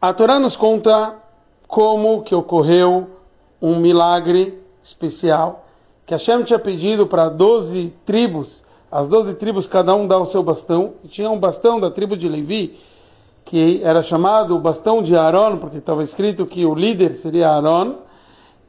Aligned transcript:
A 0.00 0.12
Torá 0.12 0.38
nos 0.38 0.54
conta 0.54 1.16
como 1.66 2.22
que 2.22 2.32
ocorreu 2.32 3.10
um 3.60 3.80
milagre 3.80 4.62
especial 4.80 5.64
que 6.06 6.14
Hashem 6.14 6.44
tinha 6.44 6.58
pedido 6.58 7.04
para 7.04 7.28
12 7.28 7.92
tribos, 8.06 8.62
as 8.92 9.08
12 9.08 9.34
tribos 9.34 9.66
cada 9.66 9.96
um 9.96 10.06
dá 10.06 10.16
o 10.16 10.24
seu 10.24 10.40
bastão, 10.40 10.94
e 11.02 11.08
tinha 11.08 11.28
um 11.28 11.38
bastão 11.38 11.80
da 11.80 11.90
tribo 11.90 12.16
de 12.16 12.28
Levi, 12.28 12.78
que 13.44 13.80
era 13.82 14.00
chamado 14.00 14.54
o 14.54 14.60
bastão 14.60 15.02
de 15.02 15.16
Aaron, 15.16 15.58
porque 15.58 15.78
estava 15.78 16.04
escrito 16.04 16.46
que 16.46 16.64
o 16.64 16.76
líder 16.76 17.14
seria 17.14 17.50
Aaron, 17.50 17.96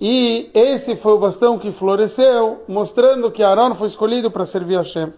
e 0.02 0.50
esse 0.54 0.96
foi 0.96 1.14
o 1.14 1.20
bastão 1.20 1.60
que 1.60 1.72
floresceu, 1.72 2.64
mostrando 2.68 3.30
que 3.30 3.44
Aaron 3.44 3.76
foi 3.76 3.88
escolhido 3.88 4.32
para 4.32 4.46
servir 4.46 4.78
a 4.78 4.80
Hashem. 4.80 5.14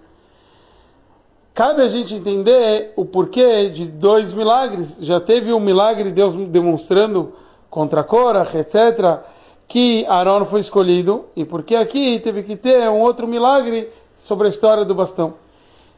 Cabe 1.62 1.84
a 1.84 1.88
gente 1.88 2.16
entender 2.16 2.92
o 2.96 3.06
porquê 3.06 3.70
de 3.70 3.86
dois 3.86 4.34
milagres. 4.34 4.98
Já 5.00 5.20
teve 5.20 5.54
um 5.54 5.60
milagre, 5.60 6.12
Deus 6.12 6.34
demonstrando 6.48 7.34
contra 7.70 8.04
Korach, 8.04 8.58
etc., 8.58 9.20
que 9.68 10.04
Aaron 10.08 10.44
foi 10.46 10.62
escolhido, 10.62 11.26
e 11.36 11.46
porque 11.46 11.76
aqui 11.76 12.20
teve 12.20 12.42
que 12.42 12.56
ter 12.56 12.90
um 12.90 13.02
outro 13.02 13.28
milagre 13.28 13.92
sobre 14.18 14.48
a 14.48 14.50
história 14.50 14.84
do 14.84 14.96
bastão. 14.96 15.36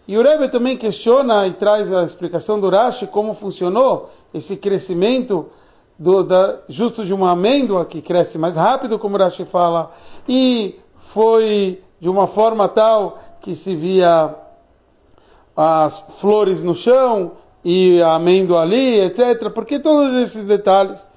E 0.05 0.17
o 0.17 0.22
Rebbe 0.22 0.49
também 0.49 0.76
questiona 0.76 1.48
e 1.48 1.53
traz 1.53 1.94
a 1.94 2.03
explicação 2.03 2.59
do 2.59 2.70
Rashi 2.70 3.08
como 3.08 3.34
funcionou 3.34 4.09
esse 4.34 4.58
crescimento 4.58 5.45
do, 5.98 6.23
da, 6.23 6.59
justo 6.67 7.05
de 7.05 7.14
uma 7.14 7.31
amêndoa 7.31 7.86
que 7.86 8.02
cresce 8.02 8.38
mais 8.38 8.58
rápido, 8.58 9.00
como 9.00 9.16
o 9.16 9.17
Rashi 9.17 9.45
fala, 9.45 9.94
e 10.27 10.77
foi 11.14 11.81
de 12.02 12.09
uma 12.09 12.27
forma 12.27 12.67
tal 12.67 13.17
que 13.39 13.55
se 13.55 13.73
via 13.73 14.42
as 15.55 15.99
flores 16.20 16.63
no 16.63 16.75
chão 16.75 17.34
e 17.63 18.02
a 18.02 18.16
amêndoa 18.16 18.61
ali, 18.61 18.99
etc. 18.99 19.49
Porque 19.49 19.80
todos 19.80 20.13
esses 20.16 20.44
detalhes. 20.44 21.07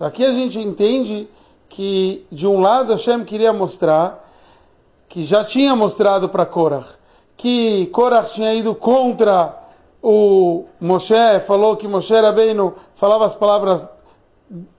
Aqui 0.00 0.24
a 0.24 0.32
gente 0.32 0.58
entende 0.58 1.28
que, 1.68 2.24
de 2.30 2.46
um 2.46 2.60
lado, 2.60 2.92
Hashem 2.92 3.24
queria 3.24 3.52
mostrar, 3.52 4.28
que 5.08 5.24
já 5.24 5.44
tinha 5.44 5.74
mostrado 5.74 6.28
para 6.28 6.46
Korach, 6.46 6.88
que 7.36 7.86
Korach 7.86 8.32
tinha 8.32 8.54
ido 8.54 8.74
contra 8.74 9.54
o 10.02 10.64
Moshe, 10.80 11.40
falou 11.46 11.76
que 11.76 11.88
Moshe 11.88 12.14
Rabbeinu 12.14 12.74
falava 12.94 13.26
as 13.26 13.34
palavras 13.34 13.88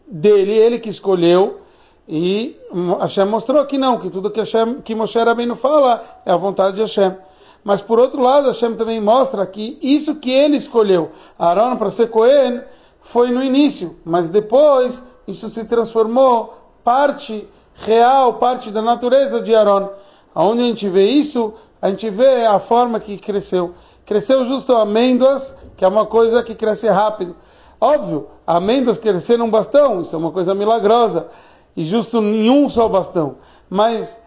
dele, 0.08 0.54
ele 0.54 0.80
que 0.80 0.90
escolheu, 0.90 1.62
e 2.08 2.58
Hashem 3.00 3.26
mostrou 3.26 3.66
que 3.66 3.78
não, 3.78 4.00
que 4.00 4.10
tudo 4.10 4.32
que, 4.32 4.40
Hashem, 4.40 4.82
que 4.82 4.96
Moshe 4.96 5.20
Rabbeinu 5.20 5.56
fala 5.56 6.22
é 6.26 6.32
a 6.32 6.38
vontade 6.38 6.76
de 6.76 6.82
Hashem. 6.82 7.16
Mas 7.64 7.82
por 7.82 8.00
outro 8.00 8.22
lado, 8.22 8.48
Hashem 8.48 8.76
também 8.76 9.02
mostra 9.02 9.46
que 9.46 9.78
isso 9.82 10.16
que 10.16 10.32
ele 10.32 10.58
escolheu, 10.58 11.12
Aaron 11.38 11.76
para 11.76 11.92
ser 11.92 12.10
Cohen, 12.10 12.62
foi 13.02 13.32
no 13.32 13.44
início, 13.44 13.98
mas 14.06 14.30
depois 14.30 15.04
isso 15.28 15.50
se 15.50 15.64
transformou 15.66 16.58
parte 16.84 17.48
real, 17.76 18.36
parte 18.36 18.72
da 18.72 18.82
natureza 18.82 19.42
de 19.42 19.56
Aaron. 19.56 19.90
Aonde 20.34 20.64
a 20.64 20.66
gente 20.66 20.88
vê 20.90 21.06
isso, 21.06 21.54
a 21.82 21.90
gente 21.90 22.10
vê 22.10 22.46
a 22.46 22.60
forma 22.60 23.00
que 23.00 23.18
cresceu. 23.18 23.74
Cresceu 24.06 24.46
justo 24.46 24.74
amêndoas, 24.76 25.56
que 25.78 25.86
é 25.86 25.88
uma 25.88 26.06
coisa 26.06 26.44
que 26.44 26.56
cresce 26.56 26.88
rápido. 26.88 27.36
Óbvio, 27.80 28.28
amêndoas 28.46 28.98
cresceram 28.98 29.46
um 29.46 29.50
bastão, 29.50 30.02
isso 30.02 30.16
é 30.16 30.20
uma 30.20 30.32
coisa 30.32 30.54
milagrosa. 30.54 31.28
E 31.76 31.84
justo 31.84 32.18
em 32.18 32.50
um 32.50 32.68
só 32.70 32.90
bastão. 32.90 33.38
Mas 33.70 34.20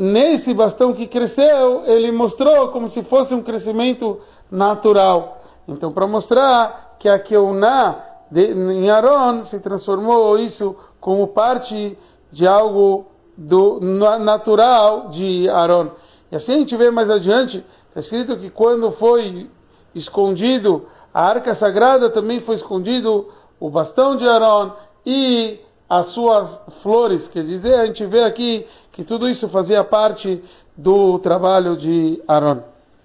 nesse 0.00 0.54
bastão 0.54 0.94
que 0.94 1.06
cresceu, 1.06 1.82
ele 1.84 2.10
mostrou 2.10 2.68
como 2.68 2.88
se 2.88 3.02
fosse 3.02 3.34
um 3.34 3.42
crescimento 3.42 4.18
natural. 4.50 5.42
Então, 5.68 5.92
para 5.92 6.06
mostrar 6.06 6.96
que 6.98 7.06
a 7.06 7.18
Keuná 7.18 8.02
em 8.34 8.88
Aaron 8.88 9.44
se 9.44 9.60
transformou 9.60 10.38
isso 10.38 10.74
como 10.98 11.28
parte 11.28 11.98
de 12.32 12.46
algo 12.46 13.08
do 13.36 13.78
natural 13.78 15.08
de 15.10 15.50
Aaron. 15.50 15.90
E 16.32 16.36
assim 16.36 16.54
a 16.54 16.58
gente 16.60 16.76
vê 16.78 16.90
mais 16.90 17.10
adiante, 17.10 17.62
está 17.88 18.00
escrito 18.00 18.38
que 18.38 18.48
quando 18.48 18.90
foi 18.90 19.50
escondido 19.94 20.86
a 21.12 21.26
arca 21.26 21.54
sagrada, 21.54 22.08
também 22.08 22.40
foi 22.40 22.54
escondido 22.54 23.28
o 23.58 23.68
bastão 23.68 24.16
de 24.16 24.26
Aaron 24.26 24.72
e 25.04 25.60
as 25.90 26.06
suas 26.06 26.62
flores. 26.80 27.26
Quer 27.26 27.44
dizer, 27.44 27.74
a 27.74 27.86
gente 27.86 28.06
vê 28.06 28.22
aqui 28.22 28.64
que 28.92 29.02
tudo 29.02 29.28
isso 29.28 29.48
fazia 29.48 29.82
parte 29.82 30.40
do 30.76 31.18
trabalho 31.18 31.76
de 31.76 32.22
Aaron. 32.28 32.62